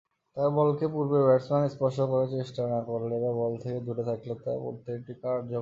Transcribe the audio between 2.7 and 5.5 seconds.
না করলে বা বল থেকে দূরে থাকলে তা পড়লে এটি কার্যকর হবে না।